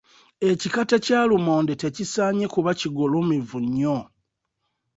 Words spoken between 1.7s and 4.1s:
tekisaanye kuba kigulumivu nnyo.